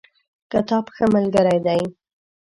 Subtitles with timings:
[0.51, 1.81] کتاب ښه ملګری دی